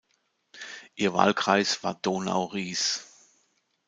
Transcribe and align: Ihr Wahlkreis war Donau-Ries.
Ihr 0.95 1.13
Wahlkreis 1.13 1.83
war 1.83 1.93
Donau-Ries. 1.93 3.05